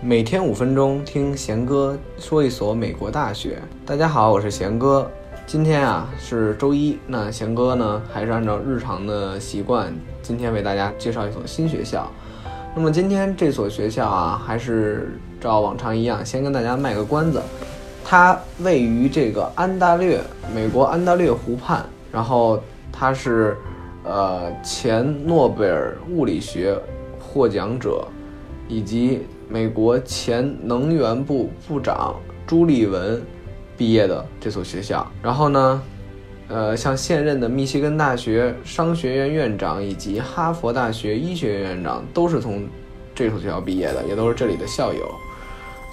[0.00, 3.58] 每天五分钟，听贤哥说一所美国大学。
[3.84, 5.10] 大家好，我是贤哥。
[5.44, 9.92] 今天啊是周一，那贤哥呢还是按照日常的习惯，
[10.22, 12.08] 今天为大家介绍一所新学校。
[12.76, 17.42] 那么今天这所学校啊，还是照往常一样，先跟大家卖个关子。
[18.04, 20.20] 它位于这个安大略，
[20.54, 23.56] 美国安大略湖畔，然后它是
[24.04, 26.78] 呃前诺贝尔物理学
[27.18, 28.06] 获奖者，
[28.68, 32.14] 以及美国前能源部部长
[32.46, 33.22] 朱立文
[33.76, 35.06] 毕业的这所学校。
[35.22, 35.82] 然后呢，
[36.48, 42.66] 呃，像现任的密歇根大学商学院院长以及哈佛大学医学院院长都是从
[43.14, 45.08] 这所学校毕业的，也都是这里的校友。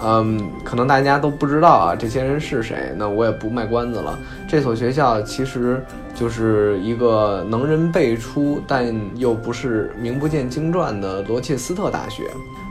[0.02, 2.92] 嗯，可能大家都不知道啊，这些人是谁？
[2.96, 4.18] 那我也不卖关子了。
[4.46, 5.82] 这所学校其实
[6.14, 12.24] 就是一个能人辈出，但又不是名不见经传的罗切斯特大学。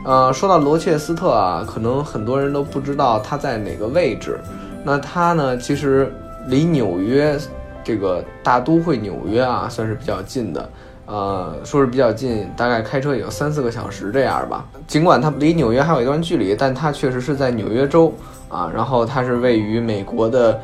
[0.04, 4.38] 呃，说到罗切斯特啊，可能很多人都不知道它在哪个位置。
[4.84, 6.12] 那它呢，其实
[6.46, 7.36] 离纽约
[7.82, 10.70] 这个大都会纽约啊，算是比较近的。
[11.06, 14.64] 呃，说是比较近，大概开车也有三四个小时这样吧。
[14.86, 18.12] 尽管它离纽约还有一段距离，但它确实是在纽约州
[18.48, 18.70] 啊。
[18.74, 20.60] 然后它是位于美国的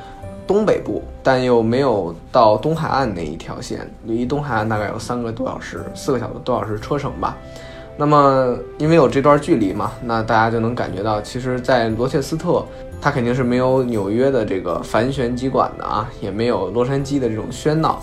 [0.46, 7.36] 东北部，但又没有到东海岸那一条线，离东海岸大概有三个多小时、四个小时多小时车程吧。
[7.96, 12.64] 那么因为有这段距离嘛，那大家就能感觉到，其实，在罗切斯特，
[13.00, 18.02] 它肯定是没有纽约的这个繁旋机管的啊，也没有洛杉矶的这种喧闹。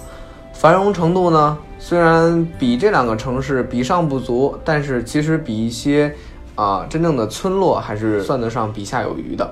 [0.60, 6.14] 繁荣程度呢，虽然比这两个城市比上不足，但是其实比一些
[6.56, 9.50] 啊真正的村落还是算得上比下有余的。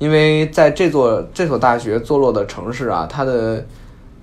[0.00, 3.64] 因为在这座这所大学坐落的城市啊，它的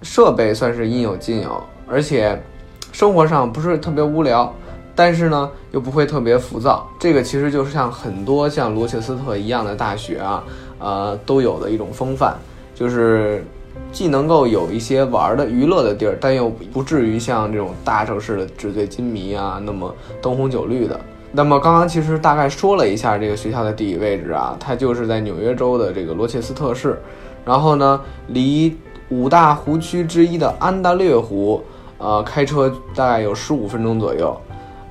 [0.02, 2.44] 设备算是应有尽有，而且
[2.92, 4.54] 生活上不是特别无聊，
[4.94, 6.86] 但是呢又不会特别浮躁。
[7.00, 10.43] 这个其实就是像很多像罗切斯特一样的大学啊，
[10.78, 12.36] 呃都有的一种风范，
[12.76, 13.45] 就是。
[13.92, 20.99] 既能够有一些玩的娱乐的地儿，但又不至于像这种大城市的纸醉金迷啊，那么灯红酒绿的。
[21.33, 27.02] 那么刚刚其实大概说了一下这个学校的地理位置啊，它就是在纽约州的这个罗切斯特市，
[27.45, 28.76] 然后呢，离
[29.10, 31.61] 五大湖区之一的安大略湖，
[31.98, 34.36] 呃，开车大概有十五分钟左右。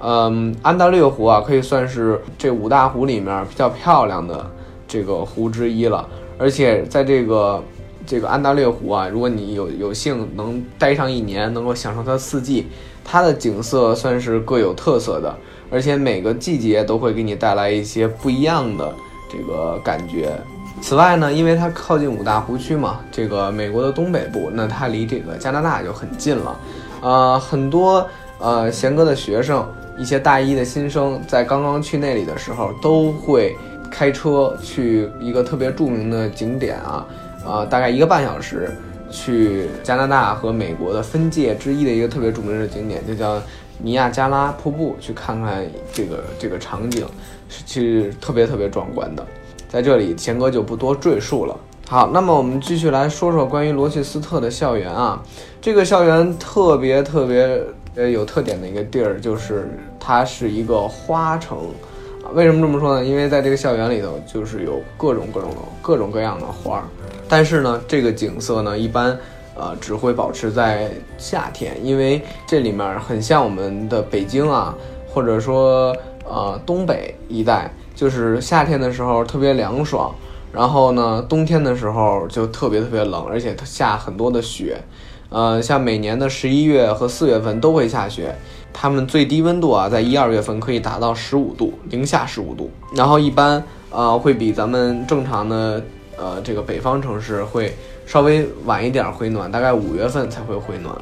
[0.01, 4.51] 嗯，安大略湖啊，可以算是这五大湖里面比较漂亮的
[4.87, 6.07] 这个湖之一了，
[6.39, 7.63] 而且在这个。
[8.11, 12.67] 这个安大略湖啊，如果你有有幸能待上一年，能够享受它四季，
[13.05, 15.33] 它的景色算是各有特色的，
[15.71, 18.93] 而且每个季节都会给你带来一些不一样的
[19.31, 20.33] 这个感觉。
[20.83, 26.61] 此外呢，因为它靠近五大湖区嘛，这个美国的东北部，那它离这个加拿大就很近了。
[27.03, 28.05] 呃，很多
[28.41, 29.65] 呃贤哥的学生，
[29.97, 33.57] 一些大一的新生，在刚刚去那里的时候，都会
[33.89, 37.07] 开车去一个特别著名的景点啊。
[37.45, 38.71] 呃，大概一个半小时，
[39.11, 43.41] 去加拿大和美国的分界之一的一个特别著名的景点，就叫
[43.79, 47.07] 尼亚加拉瀑布，去看看这个这个场景，
[47.49, 49.27] 是其实特别特别壮观的。
[49.69, 51.57] 在这里，贤哥就不多赘述了。
[51.89, 55.21] 好，那么我们继续来说说关于罗切斯特的校园啊，
[55.61, 57.61] 这个校园特别特别
[57.97, 59.69] 呃有特点的一个地儿，就是
[59.99, 61.59] 它是一个花城。
[62.33, 63.05] 为什么这么说呢？
[63.05, 65.51] 因为在这个校园里头，就是有各种各种
[65.83, 66.85] 各种各样的花儿。
[67.29, 69.17] 但是呢，这个景色呢，一般，
[69.55, 74.75] 呃，只会保持在夏天，因为这里面很像我们的北京啊，
[75.09, 80.15] 或者说呃东北一带，就是夏天的时候特别凉爽，
[80.53, 84.77] 然后呢，冬天的时候就特别特别冷，而且它下很多的雪，
[85.29, 88.35] 呃，像每年的十一月和四月份都会下雪，
[88.73, 95.83] 它们最低温度啊，在一二月份可以达到十五度，零下十五度，然后一般呃会比咱们正常的。
[96.23, 100.95] 呃，这个北方城市会稍微晚一点回暖，大概五月份才会回暖。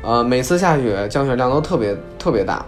[0.00, 2.64] 呃，每次下雪降雪量都特别特别大，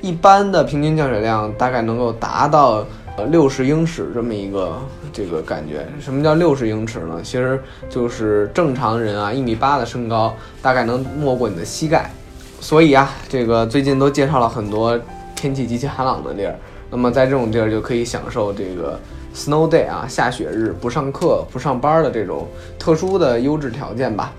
[0.00, 2.86] 一般的平均降雪量大概能够达到
[3.16, 4.78] 呃六十英尺这么一个
[5.12, 5.84] 这个感觉。
[5.98, 7.18] 什么叫六十英尺呢？
[7.20, 10.32] 其实就是正常人啊一米八的身高，
[10.62, 12.08] 大概能没过你的膝盖。
[12.60, 14.98] 所以啊，这个最近都介绍了很多
[15.34, 16.54] 天气极其寒冷的地儿，
[16.90, 18.98] 那么在这种地儿就可以享受这个。
[19.32, 22.48] Snow day 啊，下雪日不上课不上班的这种
[22.80, 24.32] 特殊的优质条件吧。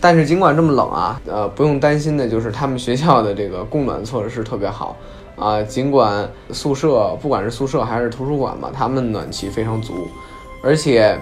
[0.00, 4.96] 但是尽管这么冷啊，呃，不用担心的就是他们学校的这个供暖措施特别好
[5.36, 5.62] 啊。
[5.62, 10.08] 尽管宿舍不管是宿舍还是图书馆吧，他们暖气非常足，
[10.64, 11.16] 而且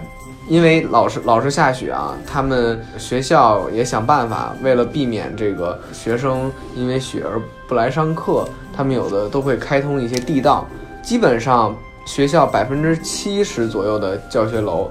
[0.48, 10.66] 因为老是老是下雪啊，他们学校也想办法，为了避免这个学生因为雪而不来上课，他们有的都会开通一些地道，
[11.02, 11.74] 基本上。
[12.06, 14.88] 学校百分之七十左右的教学楼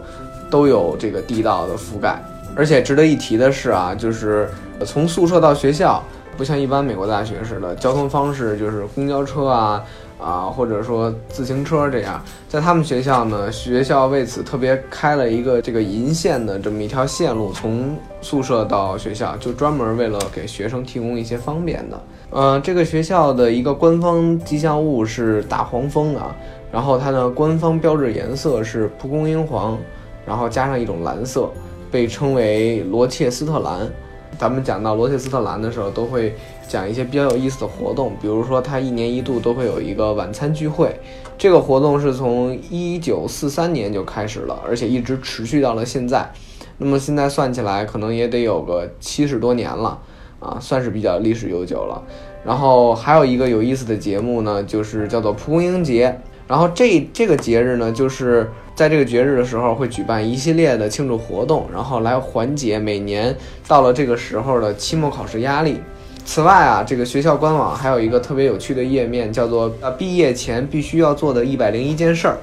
[0.49, 2.21] 都有这个地道的覆盖。
[2.57, 4.49] 而且值得一提的是啊，就是
[4.85, 6.03] 从宿舍到学校，
[6.35, 9.81] 不像一般美国大学似的，交通方式就是公交车啊。
[10.19, 22.01] 啊，或者说自行车这样，在他们学校呢，学校为此特别开了一个这个银线的这么一条线路，从宿舍到学校，就专门为了给学生提供一些方便的。
[22.31, 26.35] 呃，这个学校的一个官方吉祥物是大黄蜂啊，
[26.71, 29.77] 然后它的官方标志颜色是蒲公英黄，
[30.25, 31.49] 然后加上一种蓝色，
[31.91, 33.89] 被称为罗切斯特蓝。
[34.37, 36.35] 咱们讲到罗切斯特兰的时候，都会
[36.67, 40.99] 讲一些比较有意思的活动，比如说它一年一度都会有一个晚餐聚会，
[41.37, 46.29] 这个活动是从一九四三年就开始了，而且一直持续到了现在。
[46.77, 49.99] 那么现在算起来，可能也得有个七十多年了
[50.39, 52.03] 啊，算是比较历史悠久了。
[52.43, 56.19] 然后还有一个有意思的节目呢，就是叫做蒲公英节。
[56.47, 63.35] 然后这这个节日呢，就是在这个节日的时候会举办一系列的庆祝活动，然后来缓解每年
[63.67, 65.79] 到了这个时候的期末考试压力。
[66.23, 72.37] 此外啊，这个学校官网还有一个特别有趣的页面，叫做“呃毕业前必须要做的一百零一件事儿”。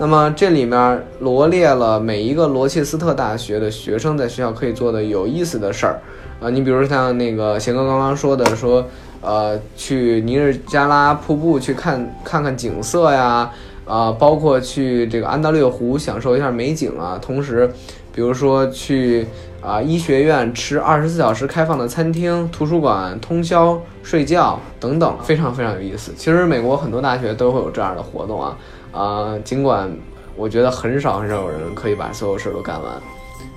[0.00, 6.00] 那么这里面罗列了每一个罗切斯特大学的学生在学校可以做的有意思的事儿。
[6.40, 8.84] 啊，你比如像那个贤哥刚刚说的说。
[9.22, 13.50] 呃，去尼日加拉瀑布去看看看景色呀，
[13.84, 17.18] 啊，包括去这个安大略湖享受一下美景啊。
[17.20, 17.70] 同时，
[18.14, 19.26] 比如说去
[19.62, 26.12] 啊医学院吃二十四小时开放的餐厅、图书馆通宵睡觉等等，非常非常有意思。
[26.16, 28.56] 其实美国很多大学都会有这样的活动啊，
[28.92, 29.90] 啊，尽管
[30.36, 32.92] 我觉得很少很少有人可以把所有事儿都干完。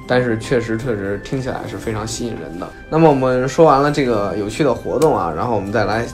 [0.06, 2.68] 但是确实确实听起来是非常吸引人的。
[2.90, 6.06] 那么我们说完了这个有趣的活动啊，然后我们再来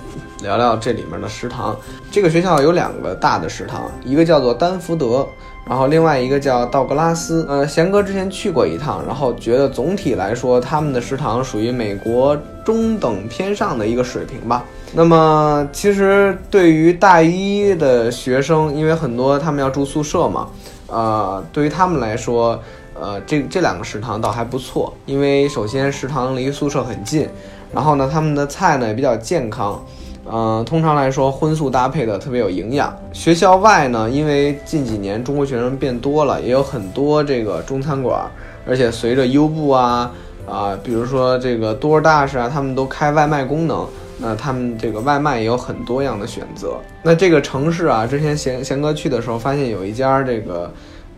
[0.44, 1.76] 聊聊这里面的食堂。
[2.12, 5.28] 这个学校有两个大的食堂，一个叫做丹福德，
[5.70, 7.46] 然后另外一个叫道格拉斯。
[7.48, 12.36] 呃，贤哥之前去过一趟，然后觉得总体来说他们的食堂属于美国
[12.66, 14.66] 中等偏上的一个水平吧。
[14.94, 20.48] 那么其实对于大一的学生，因为很多他们要住宿舍嘛，
[20.88, 22.60] 呃，对于他们来说。
[23.02, 27.30] 呃，这这两个食堂倒还不错，因为首先食堂离宿舍很近，
[27.72, 29.82] 然后呢，他们的菜呢也比较健康，
[30.26, 32.96] 嗯，通常来说荤素搭配的特别有营养。
[33.14, 38.30] 学校外呢，因为近几年中国学生变多了，也有很多这个中餐馆，
[38.68, 40.12] 而且随着优步啊
[40.48, 43.88] 啊，比如说这个多尔大 h 啊，他们都开外卖功能，
[44.18, 46.78] 那他们这个外卖也有很多样的选择。
[47.04, 50.72] 那这个城市啊，之前贤贤哥去的时候，发现有一家这个。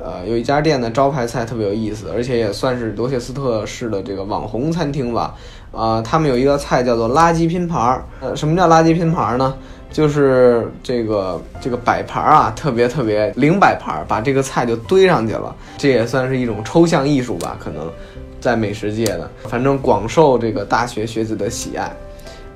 [0.03, 5.35] 呃，有一家店的招牌菜特别有意思，而且也算是罗切斯特市的这个网红餐厅吧。
[5.71, 8.03] 啊，他们有一道菜叫做垃圾拼盘儿。
[8.19, 9.55] 呃，什么叫垃圾拼盘儿呢？
[9.91, 15.53] 就是这个这个摆盘儿啊，特别特别零摆盘儿，把这个菜就堆上去了。
[15.77, 17.91] 这也算是一种抽象艺术吧，可能
[18.39, 21.91] 在美食界的，反正广受这个大学学子的喜爱。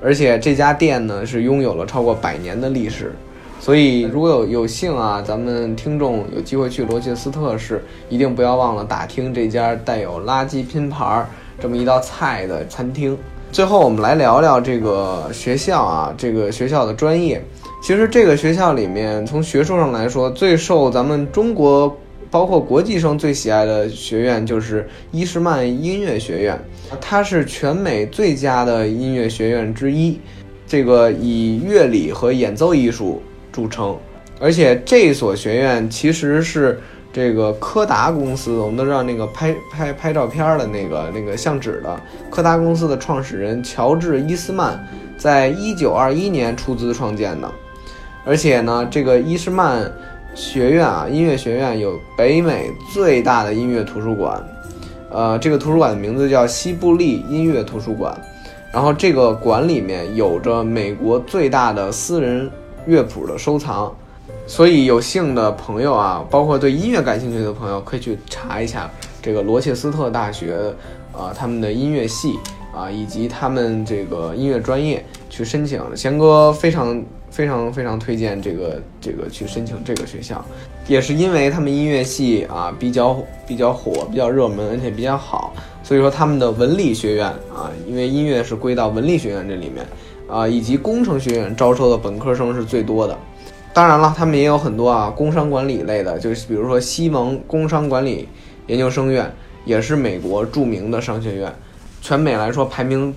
[0.02, 3.14] 而且这家店呢，是拥有了超过百年的历史。
[3.58, 11.26] 所以，如果有有幸啊，咱们听众有机会去罗切斯特市，一定不要忘了打听这家带有垃圾拼盘儿
[11.60, 13.16] 这么一道菜的餐厅。
[13.52, 17.42] 最后，我们来聊聊这个学校啊，这个学校的专业。
[17.82, 21.96] 其实，这个学校里面，从学术上来说，最受咱们中国
[22.30, 26.58] 包括国际生最喜爱的学院就是伊什曼音乐学院，
[27.00, 30.18] 它是全美最佳的音乐学院之一。
[30.66, 33.22] 这个以乐理和演奏艺术。
[33.52, 33.96] 著称，
[34.38, 36.78] 而且这所学院其实是
[37.16, 44.78] 这个柯达公司，我们都知道那个拍拍拍照片的那个那个相纸的柯达公司的创始人乔治伊斯曼，
[45.16, 47.50] 在一九二一年出资创建的。
[48.26, 49.90] 而且呢，这个伊斯曼
[50.34, 54.38] 学院啊，音乐学院有北美最大的音乐图书馆，
[55.10, 58.14] 呃，这个图书馆的名字叫西布利音乐图书馆。
[58.70, 62.50] 然后这个馆里面有着美国最大的私人。
[62.86, 63.92] 乐谱的收藏，
[64.46, 68.88] 所以有幸的朋友啊，包括对音乐感兴趣的朋友，可以去查一下
[69.20, 70.72] 这个罗切斯特大学，
[71.12, 72.38] 啊，他们的音乐系
[72.74, 75.80] 啊，以及他们这个音乐专业去申请。
[75.96, 80.44] 贤哥非常非常非常推荐这个这个去申请这个学校，
[80.86, 89.84] 也是因为他们音乐系啊比较比较火，比较热门，而且比较好，所以说他们的文理学院啊，因为音乐是归到文理学院这里面。
[90.28, 93.16] 啊，以及工程学院招收的本科生是最多的，
[93.76, 98.26] 当然了，他们也有很多啊，工商管理类的，就是比如说西蒙工商管理
[98.68, 99.30] 研究生院，
[99.66, 101.54] 也是美国著名的商学院，
[102.00, 103.14] 全美来说排名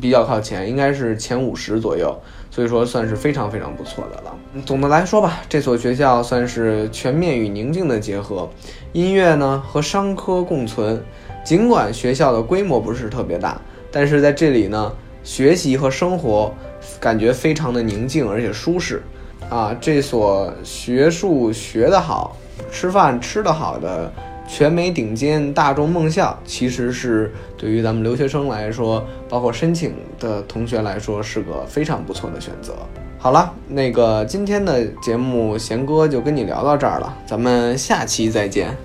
[0.00, 2.12] 比较靠前，应该是前五十左右，
[2.50, 4.36] 所以说算是非常非常不错的了。
[4.66, 8.50] 总的来说吧，这所学校算是全面与宁静的结合，
[8.92, 11.00] 音乐呢和商科共存。
[11.44, 13.60] 尽管学校的规模不是特别大，
[13.92, 16.52] 但是在这里呢，学习和生活
[16.98, 19.00] 感觉非常的宁静而且舒适。
[19.48, 22.36] 啊，这所学术学得好，
[22.70, 24.12] 吃饭吃得好的。
[24.52, 32.74] 全美顶尖大众梦校，其实是对于咱们留学生来说，包括申请的同学来说，是个非常不错的选择。
[33.16, 38.76] 好了，那个今天的节目，贤哥就跟你聊到这儿了，咱们下期再见。